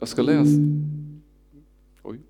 Jag 0.00 0.08
ska 0.08 0.22
läsa... 0.22 0.60
Oj. 2.02 2.20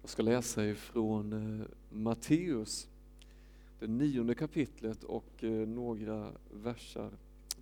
Jag 0.00 0.10
ska 0.10 0.22
läsa 0.22 0.66
ifrån 0.66 1.32
eh, 1.32 1.66
Matteus, 1.90 2.88
det 3.78 3.86
nionde 3.86 4.34
kapitlet 4.34 5.04
och 5.04 5.44
eh, 5.44 5.68
några 5.68 6.32
versar 6.54 7.10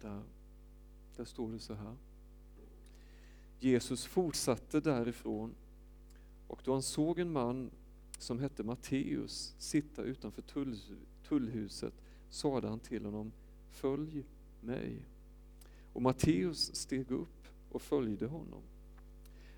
där. 0.01 0.22
Där 1.17 1.25
står 1.25 1.53
det 1.53 1.59
så 1.59 1.75
här. 1.75 1.96
Jesus 3.61 4.07
fortsatte 4.07 4.81
därifrån 4.81 5.55
och 6.49 6.61
då 6.65 6.73
han 6.73 6.83
såg 6.83 7.19
en 7.19 7.33
man 7.33 7.71
som 8.19 8.39
hette 8.39 8.63
Matteus 8.63 9.55
sitta 9.59 10.03
utanför 10.03 10.43
tull, 10.43 10.79
tullhuset 11.29 11.95
sade 12.31 12.69
han 12.69 12.81
till 12.81 13.05
honom, 13.05 13.33
följ 13.71 14.25
mig. 14.61 15.03
Och 15.93 16.03
Matteus 16.03 16.75
steg 16.75 17.11
upp 17.11 17.34
och 17.75 17.82
följde 17.82 18.27
honom. 18.27 18.62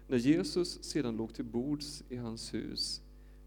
När 0.09 0.17
Jesus 0.17 0.83
sedan 0.85 1.17
låg 1.17 1.35
till 1.35 1.45
bords 1.45 2.05
i 2.09 2.17
hans 2.17 2.55
hus 2.55 3.03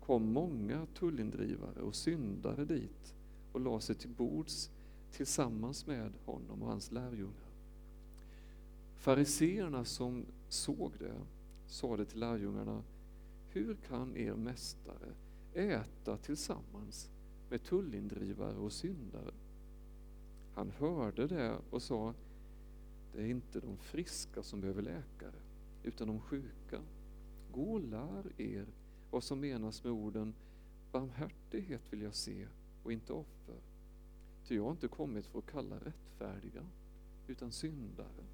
kom 0.05 0.33
många 0.33 0.85
tullindrivare 0.85 1.81
och 1.81 1.95
syndare 1.95 2.65
dit 2.65 3.13
och 3.51 3.59
lade 3.59 3.81
sig 3.81 3.95
till 3.95 4.09
bords 4.09 4.69
tillsammans 5.11 5.87
med 5.87 6.11
honom 6.25 6.61
och 6.61 6.67
hans 6.67 6.91
lärjungar. 6.91 7.49
Fariseerna 8.97 9.85
som 9.85 10.25
såg 10.49 10.91
det 10.99 11.21
sade 11.67 12.05
till 12.05 12.19
lärjungarna, 12.19 12.83
hur 13.49 13.75
kan 13.88 14.17
er 14.17 14.33
mästare 14.33 15.13
äta 15.53 16.17
tillsammans 16.17 17.09
med 17.49 17.63
tullindrivare 17.63 18.57
och 18.57 18.73
syndare? 18.73 19.31
Han 20.55 20.71
hörde 20.77 21.27
det 21.27 21.55
och 21.69 21.81
sa, 21.81 22.13
det 23.13 23.21
är 23.21 23.27
inte 23.27 23.59
de 23.59 23.77
friska 23.77 24.43
som 24.43 24.61
behöver 24.61 24.81
läkare, 24.81 25.39
utan 25.83 26.07
de 26.07 26.19
sjuka. 26.19 26.81
Gå 27.51 27.73
och 27.73 27.81
lär 27.81 28.41
er 28.41 28.66
vad 29.11 29.23
som 29.23 29.39
menas 29.39 29.83
med 29.83 29.93
orden 29.93 30.33
barmhärtighet 30.91 31.81
vill 31.89 32.01
jag 32.01 32.16
se 32.16 32.47
och 32.83 32.91
inte 32.91 33.13
offer. 33.13 33.55
Ty 34.47 34.55
jag 34.55 34.63
har 34.63 34.71
inte 34.71 34.88
kommit 34.88 35.25
för 35.25 35.39
att 35.39 35.45
kalla 35.45 35.75
rättfärdiga, 35.75 36.66
utan 37.27 37.51
syndare. 37.51 38.25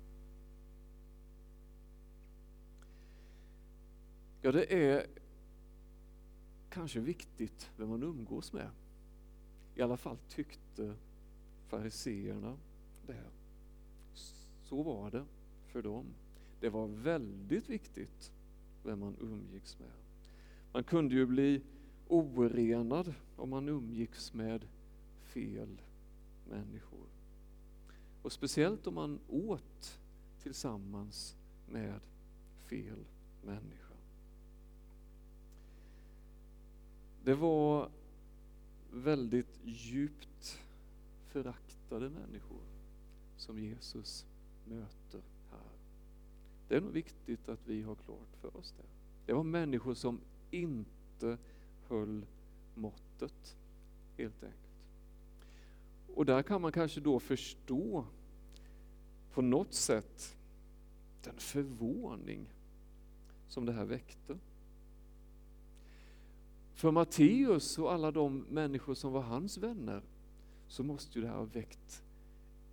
Ja, 4.42 4.52
det 4.52 4.74
är 4.74 5.06
kanske 6.70 7.00
viktigt 7.00 7.70
vem 7.78 7.90
man 7.90 8.04
umgås 8.04 8.54
med. 8.54 8.70
I 9.76 9.82
alla 9.82 9.98
fall 9.98 10.18
tyckte 10.30 10.96
fariseerna 11.68 12.58
det. 13.08 13.24
Så 14.76 14.84
var 14.84 15.12
det 15.12 15.26
för 15.68 15.82
dem. 15.82 16.06
Det 16.60 16.70
var 16.70 16.88
väldigt 16.88 17.70
viktigt 17.70 18.34
vem 18.84 19.00
man 19.00 19.16
umgicks 19.22 19.80
med. 19.80 19.92
Man 20.74 20.84
kunde 20.84 21.16
ju 21.16 21.26
bli 21.26 21.62
orenad 22.08 23.14
om 23.36 23.50
man 23.50 23.70
umgicks 23.70 24.34
med 24.34 24.68
fel 25.22 25.82
människor. 26.50 27.08
Och 28.22 28.32
speciellt 28.32 28.88
om 28.88 28.94
man 28.94 29.20
åt 29.30 30.00
tillsammans 30.44 31.36
med 31.70 32.00
fel 32.58 33.06
människa. 33.44 33.96
Det 37.24 37.36
var 37.36 37.90
väldigt 38.92 39.60
djupt 39.64 40.60
föraktade 41.28 42.10
människor 42.10 42.64
som 43.38 43.60
Jesus 43.60 44.26
möter 44.66 45.22
här. 45.52 45.72
Det 46.68 46.76
är 46.76 46.82
nog 46.82 46.92
viktigt 46.92 47.50
att 47.50 47.68
vi 47.68 47.82
har 47.82 47.96
klart 47.96 48.36
för 48.42 48.58
oss 48.58 48.74
det. 48.78 48.88
Det 49.26 49.34
var 49.34 49.44
människor 49.44 49.94
som 49.94 50.20
inte 50.52 51.38
höll 51.88 52.26
måttet, 52.76 53.58
helt 54.18 54.44
enkelt. 54.44 54.60
Och 56.16 56.26
där 56.26 56.44
kan 56.44 56.62
man 56.62 56.72
kanske 56.72 57.02
då 57.02 57.20
förstå 57.20 58.06
på 59.34 59.42
något 59.42 59.74
sätt 59.74 60.38
den 61.24 61.38
förvåning 61.38 62.46
som 63.48 63.66
det 63.66 63.74
här 63.74 63.86
väckte. 63.86 64.38
För 66.74 66.92
Matteus 66.92 67.78
och 67.78 67.94
alla 67.94 68.12
de 68.12 68.46
människor 68.50 68.94
som 68.94 69.12
var 69.12 69.22
hans 69.22 69.58
vänner 69.58 70.02
så 70.68 70.84
måste 70.84 71.20
ju 71.20 71.22
det 71.22 71.28
här 71.28 71.38
ha 71.38 71.44
väckt 71.44 72.04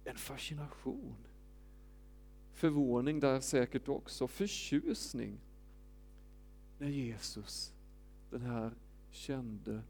en 0.05 0.17
fascination. 0.17 1.17
Förvåning 2.53 3.21
där 3.21 3.41
säkert 3.41 3.89
också, 3.89 4.29
förtjusning. 4.29 5.39
När 6.79 6.89
Jesus, 6.89 7.73
den 8.31 8.43
här 8.43 8.73
kände 9.11 9.83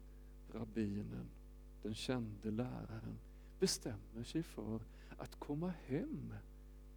rabbinen, 0.53 1.29
den 1.81 1.93
kände 1.93 2.51
läraren, 2.51 3.17
bestämmer 3.59 4.23
sig 4.23 4.43
för 4.43 4.79
att 5.17 5.39
komma 5.39 5.73
hem 5.85 6.33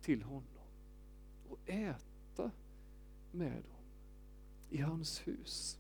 till 0.03 0.23
honom 0.23 0.43
och 1.49 1.59
äta 1.67 2.51
med 3.33 3.53
dem 3.53 3.85
i 4.71 4.81
hans 4.81 5.29
hus. 5.29 5.79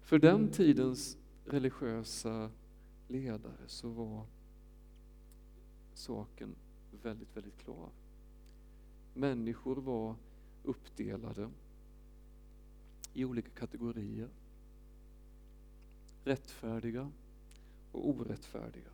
För 0.00 0.18
den 0.18 0.50
tidens 0.50 1.18
religiösa 1.44 2.50
ledare 3.08 3.66
så 3.66 3.88
var 3.88 4.26
saken 5.94 6.54
väldigt, 7.02 7.36
väldigt 7.36 7.58
klar. 7.58 7.88
Människor 9.14 9.76
var 9.76 10.14
uppdelade 10.64 11.50
i 13.14 13.24
olika 13.24 13.50
kategorier. 13.50 14.28
Rättfärdiga 16.24 17.10
och 17.92 18.08
orättfärdiga. 18.08 18.90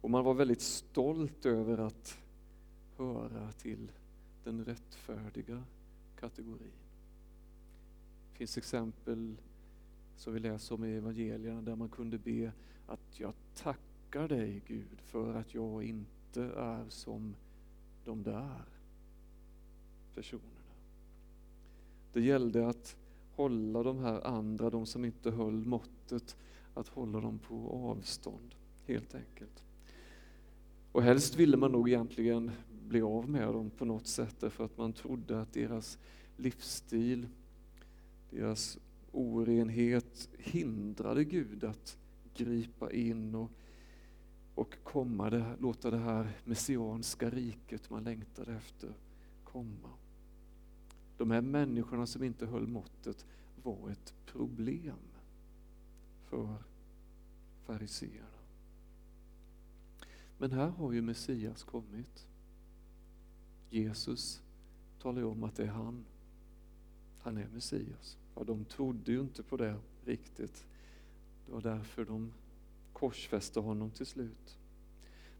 Och 0.00 0.10
man 0.10 0.24
var 0.24 0.34
väldigt 0.34 0.60
stolt 0.60 1.46
över 1.46 1.78
att 1.78 2.18
höra 2.96 3.52
till 3.52 3.90
den 4.44 4.64
rättfärdiga 4.64 5.64
kategorin. 6.16 6.72
Det 8.32 8.38
finns 8.38 8.58
exempel 8.58 9.36
som 10.16 10.32
vi 10.32 10.40
läser 10.40 10.74
om 10.74 10.84
i 10.84 10.96
evangelierna 10.96 11.62
där 11.62 11.76
man 11.76 11.88
kunde 11.88 12.18
be 12.18 12.52
att 12.86 13.20
jag 13.20 13.34
tackar 14.12 14.28
dig 14.28 14.62
Gud 14.66 15.00
för 15.00 15.34
att 15.34 15.54
jag 15.54 15.84
inte 15.84 16.42
är 16.42 16.84
som 16.88 17.34
de 18.04 18.22
där 18.22 18.64
personerna. 20.14 20.46
Det 22.12 22.20
gällde 22.20 22.68
att 22.68 22.96
hålla 23.34 23.82
de 23.82 23.98
här 23.98 24.26
andra, 24.26 24.70
de 24.70 24.86
som 24.86 25.04
inte 25.04 25.30
höll 25.30 25.64
måttet, 25.64 26.36
att 26.74 26.88
hålla 26.88 27.20
dem 27.20 27.38
på 27.38 27.70
avstånd 27.70 28.54
helt 28.86 29.14
enkelt. 29.14 29.64
Och 30.92 31.02
helst 31.02 31.36
ville 31.36 31.56
man 31.56 31.72
nog 31.72 31.88
egentligen 31.88 32.50
bli 32.88 33.02
av 33.02 33.28
med 33.28 33.48
dem 33.48 33.70
på 33.70 33.84
något 33.84 34.06
sätt 34.06 34.36
därför 34.40 34.64
att 34.64 34.78
man 34.78 34.92
trodde 34.92 35.40
att 35.40 35.52
deras 35.52 35.98
livsstil, 36.36 37.26
deras 38.30 38.78
orenhet 39.12 40.28
hindrade 40.38 41.24
Gud 41.24 41.64
att 41.64 41.98
gripa 42.34 42.92
in 42.92 43.34
och, 43.34 43.50
och 44.54 44.76
komma, 44.82 45.30
det, 45.30 45.56
låta 45.60 45.90
det 45.90 45.98
här 45.98 46.38
messianska 46.44 47.30
riket 47.30 47.90
man 47.90 48.04
längtade 48.04 48.52
efter 48.52 48.94
komma. 49.44 49.90
De 51.18 51.30
här 51.30 51.40
människorna 51.40 52.06
som 52.06 52.24
inte 52.24 52.46
höll 52.46 52.66
måttet 52.66 53.26
var 53.62 53.90
ett 53.90 54.14
problem 54.26 54.98
för 56.24 56.56
fariseerna. 57.66 58.26
Men 60.38 60.52
här 60.52 60.68
har 60.68 60.92
ju 60.92 61.02
Messias 61.02 61.62
kommit. 61.62 62.26
Jesus 63.70 64.42
talar 65.02 65.18
ju 65.18 65.26
om 65.26 65.44
att 65.44 65.56
det 65.56 65.62
är 65.62 65.70
han. 65.70 66.04
Han 67.18 67.36
är 67.36 67.48
Messias. 67.48 68.18
Ja, 68.34 68.44
de 68.44 68.64
trodde 68.64 69.12
ju 69.12 69.20
inte 69.20 69.42
på 69.42 69.56
det 69.56 69.78
riktigt. 70.04 70.66
Det 71.46 71.52
var 71.52 71.60
därför 71.60 72.04
de 72.04 72.32
korsfäste 73.02 73.60
honom 73.60 73.90
till 73.90 74.06
slut. 74.06 74.58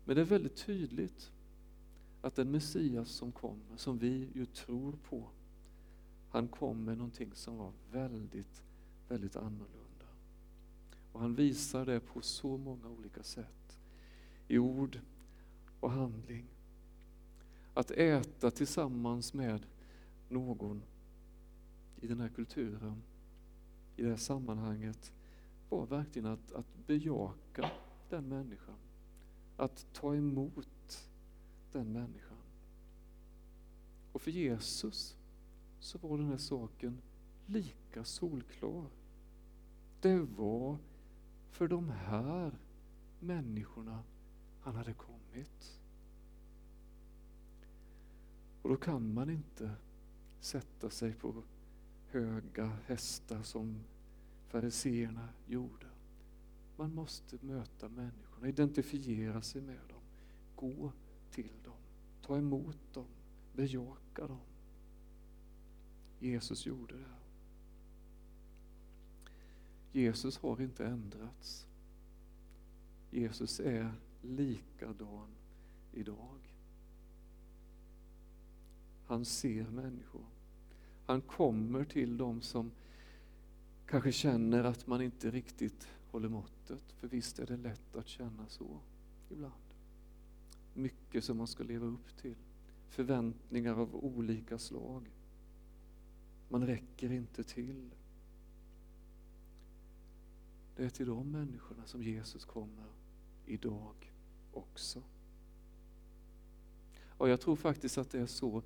Men 0.04 0.16
det 0.16 0.22
är 0.22 0.26
väldigt 0.26 0.56
tydligt 0.56 1.32
att 2.22 2.34
den 2.34 2.50
Messias 2.50 3.08
som 3.08 3.32
kommer, 3.32 3.76
som 3.76 3.98
vi 3.98 4.28
ju 4.34 4.46
tror 4.46 4.92
på, 5.08 5.28
han 6.30 6.48
kom 6.48 6.84
med 6.84 6.96
någonting 6.96 7.30
som 7.34 7.56
var 7.56 7.72
väldigt, 7.92 8.62
väldigt 9.08 9.36
annorlunda. 9.36 10.06
Och 11.12 11.20
han 11.20 11.34
visar 11.34 11.86
det 11.86 12.00
på 12.00 12.20
så 12.20 12.56
många 12.56 12.88
olika 12.88 13.22
sätt. 13.22 13.78
I 14.48 14.58
ord 14.58 15.00
och 15.80 15.90
handling. 15.90 16.46
Att 17.74 17.90
äta 17.90 18.50
tillsammans 18.50 19.34
med 19.34 19.66
någon 20.28 20.82
i 22.00 22.06
den 22.06 22.20
här 22.20 22.28
kulturen, 22.28 23.02
i 23.96 24.02
det 24.02 24.08
här 24.08 24.16
sammanhanget, 24.16 25.12
var 25.72 25.86
verkligen 25.86 26.26
att, 26.26 26.52
att 26.52 26.86
bejaka 26.86 27.70
den 28.10 28.28
människan. 28.28 28.74
Att 29.56 29.86
ta 29.92 30.14
emot 30.14 31.08
den 31.72 31.92
människan. 31.92 32.36
Och 34.12 34.22
för 34.22 34.30
Jesus 34.30 35.16
så 35.80 35.98
var 35.98 36.18
den 36.18 36.26
här 36.26 36.36
saken 36.36 36.98
lika 37.46 38.04
solklar. 38.04 38.86
Det 40.00 40.18
var 40.18 40.78
för 41.50 41.68
de 41.68 41.90
här 41.90 42.58
människorna 43.20 44.02
han 44.60 44.74
hade 44.74 44.94
kommit. 44.94 45.80
Och 48.62 48.70
då 48.70 48.76
kan 48.76 49.14
man 49.14 49.30
inte 49.30 49.70
sätta 50.40 50.90
sig 50.90 51.12
på 51.14 51.42
höga 52.06 52.76
hästar 52.86 53.42
som 53.42 53.80
fariseerna 54.52 55.28
gjorde. 55.46 55.86
Man 56.76 56.94
måste 56.94 57.38
möta 57.40 57.88
människorna, 57.88 58.48
identifiera 58.48 59.42
sig 59.42 59.62
med 59.62 59.78
dem, 59.88 60.02
gå 60.56 60.92
till 61.30 61.52
dem, 61.64 61.76
ta 62.22 62.38
emot 62.38 62.78
dem, 62.92 63.06
bejaka 63.56 64.26
dem. 64.26 64.40
Jesus 66.20 66.66
gjorde 66.66 66.94
det. 66.94 67.14
Jesus 70.00 70.38
har 70.38 70.60
inte 70.60 70.86
ändrats. 70.86 71.66
Jesus 73.10 73.60
är 73.60 73.92
likadan 74.22 75.28
idag. 75.92 76.38
Han 79.06 79.24
ser 79.24 79.64
människor. 79.64 80.26
Han 81.06 81.20
kommer 81.20 81.84
till 81.84 82.16
dem 82.16 82.40
som 82.40 82.70
kanske 83.86 84.12
känner 84.12 84.64
att 84.64 84.86
man 84.86 85.02
inte 85.02 85.30
riktigt 85.30 85.88
håller 86.10 86.28
måttet. 86.28 86.92
För 86.92 87.08
visst 87.08 87.38
är 87.38 87.46
det 87.46 87.56
lätt 87.56 87.96
att 87.96 88.08
känna 88.08 88.48
så 88.48 88.80
ibland. 89.30 89.52
Mycket 90.74 91.24
som 91.24 91.36
man 91.36 91.46
ska 91.46 91.64
leva 91.64 91.86
upp 91.86 92.16
till. 92.16 92.36
Förväntningar 92.88 93.80
av 93.80 93.96
olika 93.96 94.58
slag. 94.58 95.10
Man 96.48 96.66
räcker 96.66 97.12
inte 97.12 97.44
till. 97.44 97.90
Det 100.76 100.84
är 100.84 100.90
till 100.90 101.06
de 101.06 101.30
människorna 101.30 101.86
som 101.86 102.02
Jesus 102.02 102.44
kommer 102.44 102.86
idag 103.46 104.12
också. 104.52 105.02
Och 107.06 107.28
jag 107.28 107.40
tror 107.40 107.56
faktiskt 107.56 107.98
att 107.98 108.10
det 108.10 108.20
är 108.20 108.26
så 108.26 108.62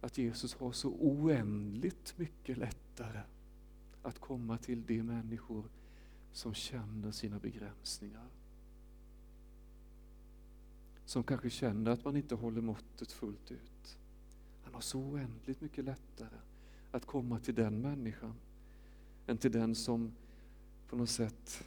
att 0.00 0.18
Jesus 0.18 0.54
har 0.54 0.72
så 0.72 0.88
oändligt 0.88 2.14
mycket 2.16 2.58
lättare 2.58 3.20
att 4.02 4.18
komma 4.18 4.58
till 4.58 4.86
de 4.86 5.02
människor 5.02 5.64
som 6.32 6.54
känner 6.54 7.12
sina 7.12 7.38
begränsningar. 7.38 8.26
Som 11.04 11.22
kanske 11.22 11.50
känner 11.50 11.90
att 11.90 12.04
man 12.04 12.16
inte 12.16 12.34
håller 12.34 12.60
måttet 12.60 13.12
fullt 13.12 13.50
ut. 13.50 13.98
Han 14.64 14.74
har 14.74 14.80
så 14.80 15.00
oändligt 15.00 15.60
mycket 15.60 15.84
lättare 15.84 16.38
att 16.90 17.06
komma 17.06 17.38
till 17.38 17.54
den 17.54 17.80
människan 17.80 18.34
än 19.26 19.38
till 19.38 19.52
den 19.52 19.74
som 19.74 20.12
på 20.88 20.96
något 20.96 21.10
sätt 21.10 21.64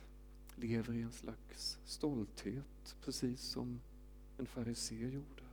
lever 0.56 0.94
i 0.94 1.02
en 1.02 1.12
slags 1.12 1.80
stolthet, 1.86 2.96
precis 3.02 3.42
som 3.42 3.80
en 4.38 4.46
farisé 4.46 4.96
gjorde. 4.96 5.44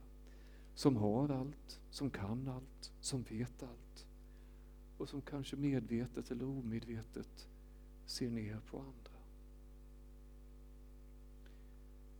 Som 0.75 0.95
har 0.95 1.29
allt, 1.29 1.79
som 1.89 2.09
kan 2.09 2.47
allt, 2.47 2.91
som 3.01 3.21
vet 3.21 3.63
allt. 3.63 3.90
Och 5.01 5.09
som 5.09 5.21
kanske 5.21 5.55
medvetet 5.55 6.31
eller 6.31 6.45
omedvetet 6.45 7.47
ser 8.05 8.29
ner 8.29 8.59
på 8.59 8.79
andra. 8.79 9.19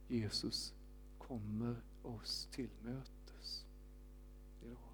Jesus 0.07 0.73
kommer 1.17 1.75
oss 2.03 2.47
till 2.51 2.69
mötes 2.83 3.65
idag. 4.61 4.93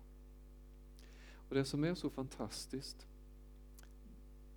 Och 1.49 1.55
det 1.55 1.65
som 1.65 1.83
är 1.83 1.95
så 1.95 2.09
fantastiskt, 2.09 3.07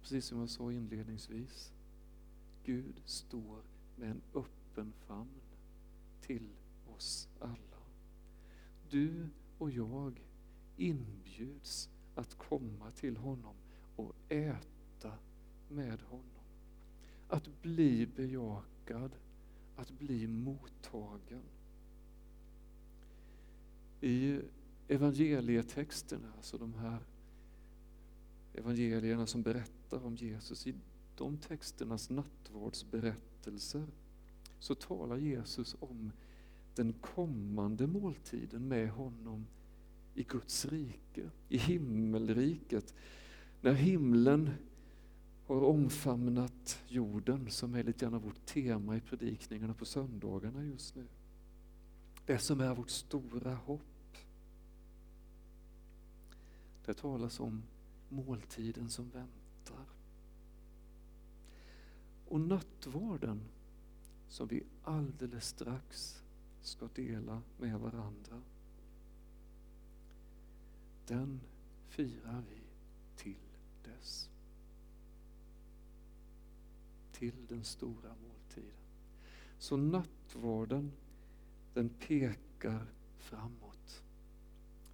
precis 0.00 0.24
som 0.24 0.38
jag 0.38 0.50
sa 0.50 0.72
inledningsvis, 0.72 1.72
Gud 2.64 3.02
står 3.04 3.62
med 3.96 4.10
en 4.10 4.22
öppen 4.34 4.92
famn 5.06 5.40
till 6.20 6.48
oss 6.96 7.28
alla. 7.40 7.82
Du 8.90 9.28
och 9.58 9.70
jag 9.70 10.20
inbjuds 10.76 11.88
att 12.14 12.34
komma 12.34 12.90
till 12.90 13.16
honom 13.16 13.54
och 13.96 14.14
äta 14.28 15.12
med 15.68 16.00
honom. 16.00 16.24
Att 17.28 17.62
bli 17.62 18.06
bejakad, 18.06 19.10
att 19.76 19.90
bli 19.90 20.26
mottagen. 20.26 21.42
I 24.00 24.40
evangelietexterna, 24.88 26.32
alltså 26.36 26.58
de 26.58 26.74
här 26.74 26.98
evangelierna 28.54 29.26
som 29.26 29.42
berättar 29.42 30.04
om 30.04 30.16
Jesus, 30.16 30.66
i 30.66 30.74
de 31.16 31.36
texternas 31.36 32.10
nattvardsberättelser 32.10 33.86
så 34.58 34.74
talar 34.74 35.16
Jesus 35.16 35.76
om 35.80 36.12
den 36.74 36.92
kommande 36.92 37.86
måltiden 37.86 38.68
med 38.68 38.90
honom 38.90 39.46
i 40.14 40.22
Guds 40.22 40.64
rike, 40.64 41.30
i 41.48 41.58
himmelriket. 41.58 42.94
När 43.60 43.72
himlen 43.72 44.50
har 45.46 45.62
omfamnat 45.62 46.82
jorden, 46.88 47.50
som 47.50 47.74
är 47.74 47.84
lite 47.84 48.04
grann 48.04 48.20
vårt 48.20 48.46
tema 48.46 48.96
i 48.96 49.00
predikningarna 49.00 49.74
på 49.74 49.84
söndagarna 49.84 50.64
just 50.64 50.96
nu. 50.96 51.06
Det 52.26 52.38
som 52.38 52.60
är 52.60 52.74
vårt 52.74 52.90
stora 52.90 53.54
hopp. 53.54 54.16
Det 56.86 56.94
talas 56.94 57.40
om 57.40 57.62
måltiden 58.08 58.90
som 58.90 59.04
väntar. 59.04 59.84
Och 62.28 62.40
nattvarden 62.40 63.40
som 64.28 64.48
vi 64.48 64.62
alldeles 64.84 65.46
strax 65.48 66.22
ska 66.62 66.88
dela 66.94 67.42
med 67.58 67.80
varandra. 67.80 68.42
Den 71.10 71.40
firar 71.88 72.42
vi 72.50 72.60
till 73.16 73.48
dess. 73.84 74.30
Till 77.12 77.46
den 77.48 77.64
stora 77.64 78.08
måltiden. 78.08 78.80
Så 79.58 79.76
nattvarden, 79.76 80.92
den 81.74 81.88
pekar 81.88 82.86
framåt. 83.18 84.02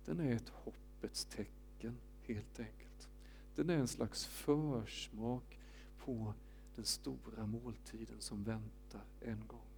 Den 0.04 0.20
är 0.20 0.32
ett 0.32 0.48
hoppets 0.48 1.24
tecken 1.24 1.96
helt 2.22 2.60
enkelt. 2.60 3.08
Den 3.54 3.70
är 3.70 3.78
en 3.78 3.88
slags 3.88 4.26
försmak 4.26 5.58
på 5.98 6.34
den 6.76 6.84
stora 6.84 7.46
måltiden 7.46 8.20
som 8.20 8.44
väntar 8.44 9.04
en 9.20 9.46
gång. 9.46 9.70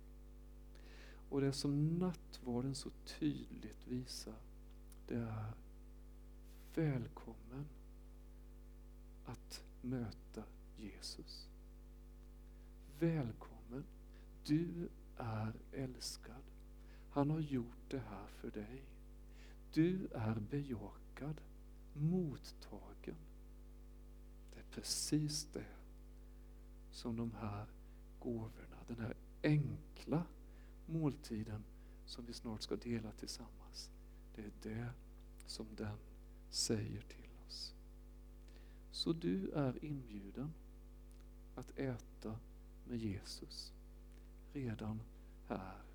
Och 1.28 1.40
det 1.40 1.52
som 1.52 1.98
nattvarden 1.98 2.74
så 2.74 2.90
tydligt 3.04 3.86
visar, 3.86 4.38
det 5.08 5.14
är 5.14 5.52
välkommen 6.78 7.68
att 9.25 9.64
möta 9.82 10.42
Jesus. 10.76 11.49
Välkommen, 12.99 13.85
du 14.44 14.88
är 15.16 15.52
älskad. 15.73 16.42
Han 17.11 17.30
har 17.30 17.40
gjort 17.40 17.90
det 17.90 17.99
här 17.99 18.26
för 18.26 18.50
dig. 18.50 18.82
Du 19.73 20.08
är 20.14 20.35
bejakad, 20.50 21.40
mottagen. 21.94 23.16
Det 24.54 24.58
är 24.61 24.66
precis 24.70 25.49
det 25.52 25.76
som 26.90 27.16
de 27.16 27.32
här 27.40 27.66
gåvorna, 28.20 28.76
den 28.88 28.99
här 29.00 29.14
enkla 29.42 30.25
måltiden 30.87 31.64
som 32.06 32.26
vi 32.26 32.32
snart 32.32 32.62
ska 32.62 32.76
dela 32.76 33.12
tillsammans. 33.12 33.90
Det 34.35 34.42
är 34.42 34.52
det 34.62 34.90
som 35.47 35.66
den 35.76 35.99
säger 36.50 37.00
till 37.00 37.30
oss. 37.46 37.74
Så 38.92 39.12
du 39.12 39.50
är 39.50 39.84
inbjuden 39.84 40.52
att 41.54 41.78
äta 41.78 42.38
med 42.88 42.98
Jesus 42.98 43.72
redan 44.52 45.00
här 45.48 45.88